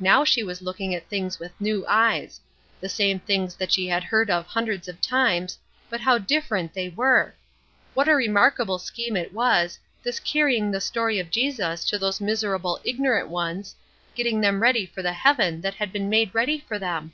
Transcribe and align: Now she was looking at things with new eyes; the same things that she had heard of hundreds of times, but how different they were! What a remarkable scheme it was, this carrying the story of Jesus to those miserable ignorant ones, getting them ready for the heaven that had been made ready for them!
Now 0.00 0.24
she 0.24 0.42
was 0.42 0.62
looking 0.62 0.96
at 0.96 1.08
things 1.08 1.38
with 1.38 1.52
new 1.60 1.84
eyes; 1.86 2.40
the 2.80 2.88
same 2.88 3.20
things 3.20 3.54
that 3.54 3.70
she 3.70 3.86
had 3.86 4.02
heard 4.02 4.28
of 4.28 4.48
hundreds 4.48 4.88
of 4.88 5.00
times, 5.00 5.56
but 5.88 6.00
how 6.00 6.18
different 6.18 6.74
they 6.74 6.88
were! 6.88 7.36
What 7.94 8.08
a 8.08 8.16
remarkable 8.16 8.80
scheme 8.80 9.16
it 9.16 9.32
was, 9.32 9.78
this 10.02 10.18
carrying 10.18 10.72
the 10.72 10.80
story 10.80 11.20
of 11.20 11.30
Jesus 11.30 11.84
to 11.84 11.98
those 12.00 12.20
miserable 12.20 12.80
ignorant 12.82 13.28
ones, 13.28 13.76
getting 14.16 14.40
them 14.40 14.60
ready 14.60 14.86
for 14.86 15.02
the 15.02 15.12
heaven 15.12 15.60
that 15.60 15.74
had 15.74 15.92
been 15.92 16.08
made 16.10 16.34
ready 16.34 16.58
for 16.58 16.76
them! 16.76 17.12